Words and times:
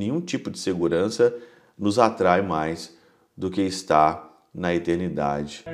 nenhum 0.00 0.20
tipo 0.20 0.50
de 0.50 0.58
segurança 0.58 1.34
nos 1.78 1.98
atrai 1.98 2.40
mais 2.40 2.96
do 3.36 3.50
que 3.50 3.60
está 3.60 4.28
na 4.52 4.74
eternidade. 4.74 5.64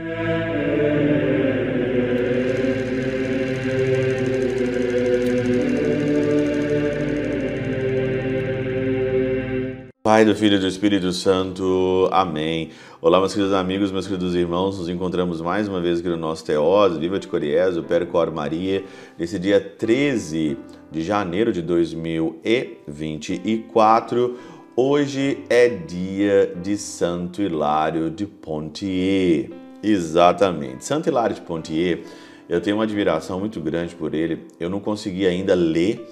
Pai 10.07 10.23
do 10.25 10.35
Filho 10.37 10.55
e 10.55 10.61
do 10.61 10.69
Espírito 10.69 11.11
Santo. 11.11 12.09
Amém. 12.13 12.71
Olá, 13.03 13.19
meus 13.19 13.35
queridos 13.35 13.53
amigos, 13.53 13.91
meus 13.91 14.07
queridos 14.07 14.37
irmãos. 14.37 14.79
Nos 14.79 14.89
encontramos 14.89 15.41
mais 15.41 15.67
uma 15.67 15.81
vez 15.81 15.99
aqui 15.99 16.09
no 16.09 16.17
nosso 16.17 16.45
Teós, 16.45 16.97
Viva 16.97 17.19
de 17.19 17.27
Coriés, 17.27 17.77
o 17.77 17.83
Percor 17.83 18.31
Maria, 18.31 18.85
nesse 19.19 19.37
dia 19.37 19.61
13 19.61 20.57
de 20.93 21.03
janeiro 21.03 21.53
de 21.53 21.61
2024. 21.61 24.39
Hoje 24.77 25.39
é 25.51 25.71
dia 25.71 26.55
de 26.63 26.77
Santo 26.77 27.43
Hilário 27.43 28.09
de 28.09 28.27
Pontier. 28.27 29.51
Exatamente. 29.83 30.85
Santo 30.85 31.09
Hilário 31.09 31.35
de 31.35 31.43
Pontier, 31.43 32.05
eu 32.49 32.61
tenho 32.61 32.77
uma 32.77 32.85
admiração 32.85 33.41
muito 33.41 33.61
grande 33.61 33.97
por 33.97 34.15
ele. 34.15 34.47
Eu 34.61 34.71
não 34.71 34.79
consegui 34.79 35.27
ainda 35.27 35.53
ler 35.53 36.09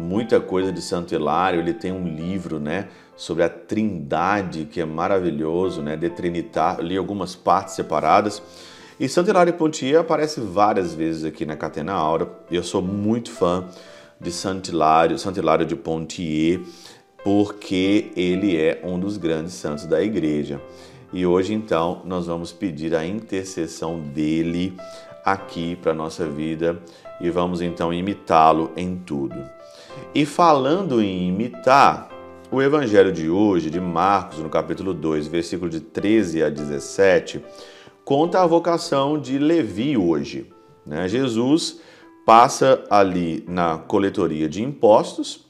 muita 0.00 0.40
coisa 0.40 0.72
de 0.72 0.80
Santo 0.80 1.14
Hilário. 1.14 1.60
Ele 1.60 1.74
tem 1.74 1.92
um 1.92 2.08
livro, 2.08 2.58
né, 2.58 2.88
sobre 3.16 3.44
a 3.44 3.48
Trindade 3.48 4.64
que 4.64 4.80
é 4.80 4.84
maravilhoso, 4.84 5.82
né, 5.82 5.96
de 5.96 6.08
Trinitar. 6.08 6.80
Li 6.80 6.96
algumas 6.96 7.36
partes 7.36 7.74
separadas. 7.74 8.42
E 8.98 9.08
Santo 9.08 9.30
Hilário 9.30 9.52
Pontier 9.54 10.00
aparece 10.00 10.40
várias 10.40 10.94
vezes 10.94 11.24
aqui 11.24 11.46
na 11.46 11.56
Catena 11.56 11.92
Aura. 11.92 12.28
Eu 12.50 12.62
sou 12.62 12.82
muito 12.82 13.30
fã 13.30 13.66
de 14.20 14.30
Santo 14.30 14.70
Hilário, 14.70 15.18
Santo 15.18 15.38
Hilário 15.38 15.64
de 15.64 15.74
Pontier, 15.74 16.60
porque 17.24 18.10
ele 18.16 18.56
é 18.56 18.80
um 18.84 18.98
dos 18.98 19.16
grandes 19.16 19.54
santos 19.54 19.86
da 19.86 20.02
igreja. 20.02 20.60
E 21.12 21.26
hoje 21.26 21.54
então 21.54 22.02
nós 22.04 22.26
vamos 22.26 22.52
pedir 22.52 22.94
a 22.94 23.04
intercessão 23.04 24.00
dele 24.00 24.76
aqui 25.24 25.76
para 25.76 25.94
nossa 25.94 26.26
vida 26.26 26.78
e 27.20 27.30
vamos 27.30 27.60
então 27.60 27.92
imitá-lo 27.92 28.70
em 28.76 28.96
tudo. 28.96 29.59
E 30.14 30.26
falando 30.26 31.00
em 31.02 31.28
imitar, 31.28 32.08
o 32.50 32.60
evangelho 32.60 33.12
de 33.12 33.30
hoje, 33.30 33.70
de 33.70 33.80
Marcos, 33.80 34.38
no 34.38 34.50
capítulo 34.50 34.92
2, 34.92 35.28
versículo 35.28 35.70
de 35.70 35.80
13 35.80 36.42
a 36.42 36.50
17, 36.50 37.44
conta 38.04 38.42
a 38.42 38.46
vocação 38.46 39.20
de 39.20 39.38
Levi 39.38 39.96
hoje. 39.96 40.52
Né? 40.84 41.06
Jesus 41.06 41.80
passa 42.26 42.82
ali 42.90 43.44
na 43.46 43.78
coletoria 43.78 44.48
de 44.48 44.62
impostos 44.62 45.46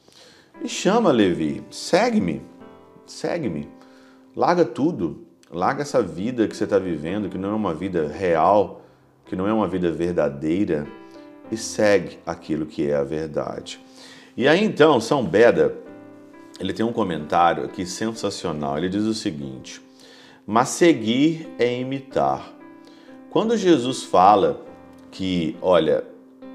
e 0.63 0.69
chama 0.69 1.11
Levi: 1.11 1.63
segue-me, 1.71 2.43
segue-me, 3.07 3.67
larga 4.37 4.65
tudo, 4.65 5.25
larga 5.51 5.83
essa 5.83 6.03
vida 6.03 6.47
que 6.47 6.55
você 6.55 6.65
está 6.65 6.79
vivendo, 6.79 7.31
que 7.31 7.39
não 7.39 7.51
é 7.51 7.55
uma 7.55 7.75
vida 7.75 8.09
real, 8.09 8.83
que 9.25 9.35
não 9.35 9.47
é 9.47 9.53
uma 9.53 9.67
vida 9.67 9.91
verdadeira, 9.91 10.87
e 11.51 11.57
segue 11.57 12.19
aquilo 12.27 12.67
que 12.67 12.91
é 12.91 12.95
a 12.95 13.03
verdade. 13.03 13.81
E 14.41 14.49
aí 14.49 14.65
então, 14.65 14.99
São 15.03 15.23
Beda, 15.23 15.75
ele 16.59 16.73
tem 16.73 16.83
um 16.83 16.95
comentário 16.95 17.63
aqui 17.63 17.85
sensacional. 17.85 18.79
Ele 18.79 18.89
diz 18.89 19.03
o 19.03 19.13
seguinte: 19.13 19.83
Mas 20.47 20.71
seguir 20.71 21.47
é 21.59 21.79
imitar. 21.79 22.51
Quando 23.29 23.55
Jesus 23.55 24.03
fala 24.03 24.65
que, 25.11 25.59
olha, 25.61 26.05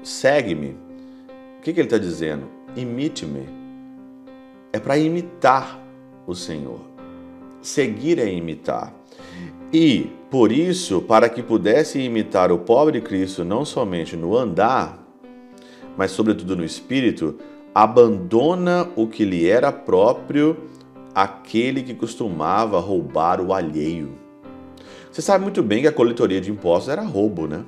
segue-me, 0.02 0.70
o 0.70 1.62
que, 1.62 1.72
que 1.72 1.78
ele 1.78 1.86
está 1.86 1.96
dizendo? 1.96 2.48
Imite-me. 2.74 3.46
É 4.72 4.80
para 4.80 4.98
imitar 4.98 5.80
o 6.26 6.34
Senhor. 6.34 6.80
Seguir 7.62 8.18
é 8.18 8.28
imitar. 8.28 8.92
E, 9.72 10.10
por 10.28 10.50
isso, 10.50 11.02
para 11.02 11.28
que 11.28 11.40
pudesse 11.40 12.00
imitar 12.00 12.50
o 12.50 12.58
pobre 12.58 13.00
Cristo 13.00 13.44
não 13.44 13.64
somente 13.64 14.16
no 14.16 14.36
andar, 14.36 15.06
mas 15.96 16.10
sobretudo 16.10 16.56
no 16.56 16.64
espírito, 16.64 17.38
abandona 17.76 18.88
o 18.96 19.06
que 19.06 19.22
lhe 19.22 19.46
era 19.46 19.70
próprio, 19.70 20.56
aquele 21.14 21.82
que 21.82 21.92
costumava 21.92 22.80
roubar 22.80 23.38
o 23.38 23.52
alheio. 23.52 24.16
Você 25.12 25.20
sabe 25.20 25.44
muito 25.44 25.62
bem 25.62 25.82
que 25.82 25.86
a 25.86 25.92
coletoria 25.92 26.40
de 26.40 26.50
impostos 26.50 26.88
era 26.88 27.02
roubo, 27.02 27.46
né? 27.46 27.66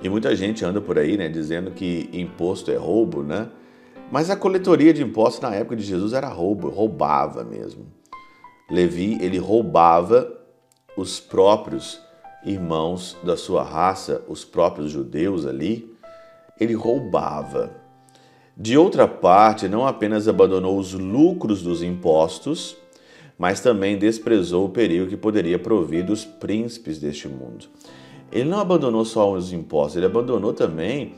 E 0.00 0.08
muita 0.08 0.36
gente 0.36 0.64
anda 0.64 0.80
por 0.80 1.00
aí, 1.00 1.16
né, 1.16 1.28
dizendo 1.28 1.72
que 1.72 2.08
imposto 2.12 2.70
é 2.70 2.76
roubo, 2.76 3.24
né? 3.24 3.48
Mas 4.08 4.30
a 4.30 4.36
coletoria 4.36 4.94
de 4.94 5.02
impostos 5.02 5.40
na 5.40 5.52
época 5.52 5.74
de 5.74 5.82
Jesus 5.82 6.12
era 6.12 6.28
roubo, 6.28 6.68
roubava 6.68 7.42
mesmo. 7.42 7.84
Levi, 8.70 9.18
ele 9.20 9.38
roubava 9.38 10.32
os 10.96 11.18
próprios 11.18 12.00
irmãos 12.44 13.16
da 13.24 13.36
sua 13.36 13.64
raça, 13.64 14.22
os 14.28 14.44
próprios 14.44 14.92
judeus 14.92 15.44
ali, 15.44 15.92
ele 16.60 16.74
roubava. 16.74 17.81
De 18.62 18.78
outra 18.78 19.08
parte, 19.08 19.66
não 19.66 19.84
apenas 19.84 20.28
abandonou 20.28 20.78
os 20.78 20.92
lucros 20.92 21.62
dos 21.62 21.82
impostos, 21.82 22.76
mas 23.36 23.58
também 23.58 23.98
desprezou 23.98 24.66
o 24.66 24.68
perigo 24.68 25.08
que 25.08 25.16
poderia 25.16 25.58
provir 25.58 26.04
dos 26.04 26.24
príncipes 26.24 26.96
deste 27.00 27.26
mundo. 27.26 27.66
Ele 28.30 28.48
não 28.48 28.60
abandonou 28.60 29.04
só 29.04 29.32
os 29.32 29.52
impostos, 29.52 29.96
ele 29.96 30.06
abandonou 30.06 30.52
também 30.52 31.14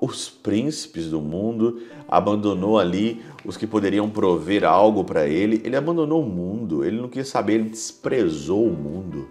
os 0.00 0.30
príncipes 0.30 1.10
do 1.10 1.20
mundo, 1.20 1.82
abandonou 2.08 2.78
ali 2.78 3.20
os 3.44 3.58
que 3.58 3.66
poderiam 3.66 4.08
prover 4.08 4.64
algo 4.64 5.04
para 5.04 5.28
ele. 5.28 5.60
Ele 5.66 5.76
abandonou 5.76 6.22
o 6.22 6.26
mundo, 6.26 6.86
ele 6.86 6.98
não 6.98 7.08
quis 7.10 7.28
saber, 7.28 7.56
ele 7.56 7.68
desprezou 7.68 8.66
o 8.66 8.72
mundo. 8.72 9.28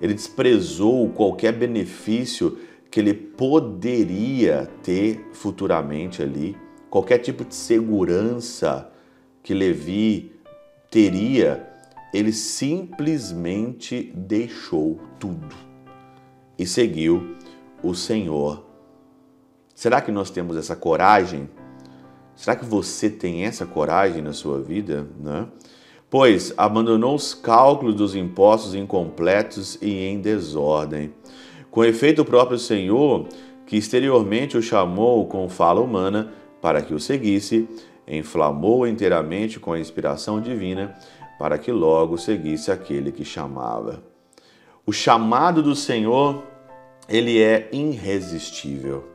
Ele 0.00 0.14
desprezou 0.14 1.10
qualquer 1.10 1.52
benefício 1.52 2.56
que 2.90 3.00
ele 3.00 3.14
poderia 3.14 4.68
ter 4.82 5.28
futuramente 5.32 6.22
ali, 6.22 6.56
qualquer 6.88 7.18
tipo 7.18 7.44
de 7.44 7.54
segurança 7.54 8.90
que 9.42 9.52
Levi 9.52 10.32
teria, 10.90 11.68
ele 12.12 12.32
simplesmente 12.32 14.12
deixou 14.14 14.98
tudo 15.18 15.54
e 16.58 16.66
seguiu 16.66 17.36
o 17.82 17.94
Senhor. 17.94 18.64
Será 19.74 20.00
que 20.00 20.10
nós 20.10 20.30
temos 20.30 20.56
essa 20.56 20.74
coragem? 20.74 21.48
Será 22.34 22.56
que 22.56 22.64
você 22.64 23.10
tem 23.10 23.44
essa 23.44 23.66
coragem 23.66 24.22
na 24.22 24.32
sua 24.32 24.60
vida? 24.60 25.06
Né? 25.20 25.46
Pois 26.10 26.52
abandonou 26.56 27.14
os 27.14 27.34
cálculos 27.34 27.94
dos 27.94 28.14
impostos 28.14 28.74
incompletos 28.74 29.78
e 29.80 30.04
em 30.04 30.20
desordem. 30.20 31.12
Com 31.70 31.84
efeito, 31.84 32.22
o 32.22 32.24
próprio 32.24 32.58
Senhor, 32.58 33.26
que 33.66 33.76
exteriormente 33.76 34.56
o 34.56 34.62
chamou 34.62 35.26
com 35.26 35.48
fala 35.48 35.80
humana 35.80 36.32
para 36.60 36.82
que 36.82 36.94
o 36.94 37.00
seguisse, 37.00 37.68
inflamou 38.06 38.86
inteiramente 38.86 39.60
com 39.60 39.72
a 39.72 39.78
inspiração 39.78 40.40
divina 40.40 40.94
para 41.38 41.56
que 41.58 41.70
logo 41.70 42.18
seguisse 42.18 42.72
aquele 42.72 43.12
que 43.12 43.24
chamava. 43.24 44.02
O 44.84 44.92
chamado 44.92 45.62
do 45.62 45.74
Senhor, 45.74 46.42
ele 47.08 47.40
é 47.40 47.68
irresistível. 47.70 49.06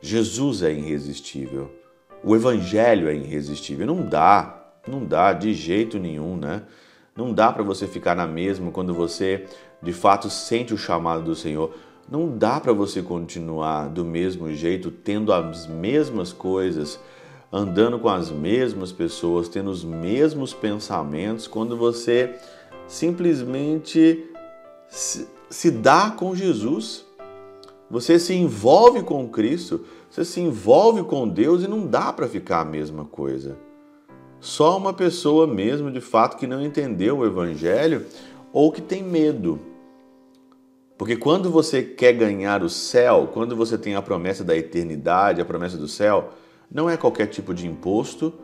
Jesus 0.00 0.62
é 0.62 0.72
irresistível. 0.72 1.70
O 2.22 2.34
evangelho 2.34 3.08
é 3.08 3.14
irresistível. 3.14 3.86
Não 3.86 4.02
dá, 4.02 4.72
não 4.86 5.04
dá 5.04 5.32
de 5.32 5.54
jeito 5.54 5.98
nenhum, 5.98 6.36
né? 6.36 6.62
Não 7.16 7.32
dá 7.32 7.52
para 7.52 7.62
você 7.62 7.86
ficar 7.86 8.14
na 8.14 8.26
mesma 8.26 8.70
quando 8.70 8.94
você 8.94 9.46
de 9.82 9.92
fato 9.92 10.28
sente 10.28 10.74
o 10.74 10.78
chamado 10.78 11.22
do 11.22 11.34
Senhor. 11.34 11.74
Não 12.10 12.36
dá 12.36 12.58
para 12.60 12.72
você 12.72 13.02
continuar 13.02 13.88
do 13.88 14.04
mesmo 14.04 14.52
jeito, 14.52 14.90
tendo 14.90 15.32
as 15.32 15.66
mesmas 15.66 16.32
coisas, 16.32 16.98
andando 17.52 17.98
com 17.98 18.08
as 18.08 18.30
mesmas 18.30 18.92
pessoas, 18.92 19.48
tendo 19.48 19.70
os 19.70 19.84
mesmos 19.84 20.52
pensamentos, 20.52 21.46
quando 21.46 21.76
você 21.76 22.34
simplesmente 22.86 24.24
se, 24.88 25.70
dá 25.70 26.10
com 26.10 26.34
Jesus. 26.34 27.06
Você 27.88 28.18
se 28.18 28.34
envolve 28.34 29.02
com 29.02 29.28
Cristo, 29.28 29.84
você 30.08 30.24
se 30.24 30.40
envolve 30.40 31.02
com 31.04 31.28
Deus 31.28 31.62
e 31.62 31.68
não 31.68 31.86
dá 31.86 32.12
para 32.12 32.28
ficar 32.28 32.60
a 32.60 32.64
mesma 32.64 33.04
coisa. 33.04 33.56
Só 34.40 34.76
uma 34.76 34.92
pessoa 34.92 35.46
mesmo, 35.46 35.90
de 35.90 36.00
fato, 36.00 36.36
que 36.36 36.46
não 36.46 36.64
entendeu 36.64 37.18
o 37.18 37.26
Evangelho 37.26 38.06
ou 38.52 38.72
que 38.72 38.80
tem 38.80 39.02
medo. 39.02 39.69
Porque 41.00 41.16
quando 41.16 41.50
você 41.50 41.82
quer 41.82 42.12
ganhar 42.12 42.62
o 42.62 42.68
céu, 42.68 43.30
quando 43.32 43.56
você 43.56 43.78
tem 43.78 43.94
a 43.94 44.02
promessa 44.02 44.44
da 44.44 44.54
eternidade, 44.54 45.40
a 45.40 45.46
promessa 45.46 45.78
do 45.78 45.88
céu, 45.88 46.34
não 46.70 46.90
é 46.90 46.96
qualquer 46.98 47.26
tipo 47.28 47.54
de 47.54 47.66
imposto, 47.66 48.34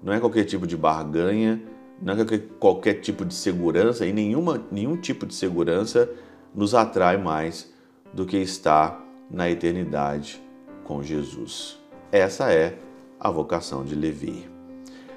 não 0.00 0.12
é 0.12 0.20
qualquer 0.20 0.44
tipo 0.44 0.64
de 0.64 0.76
barganha, 0.76 1.60
não 2.00 2.14
é 2.14 2.16
qualquer 2.60 3.00
tipo 3.00 3.24
de 3.24 3.34
segurança 3.34 4.06
e 4.06 4.12
nenhuma, 4.12 4.62
nenhum 4.70 4.96
tipo 4.96 5.26
de 5.26 5.34
segurança 5.34 6.08
nos 6.54 6.72
atrai 6.72 7.16
mais 7.16 7.74
do 8.12 8.24
que 8.24 8.36
estar 8.36 9.04
na 9.28 9.50
eternidade 9.50 10.40
com 10.84 11.02
Jesus. 11.02 11.80
Essa 12.12 12.52
é 12.52 12.78
a 13.18 13.28
vocação 13.28 13.84
de 13.84 13.96
Levi. 13.96 14.53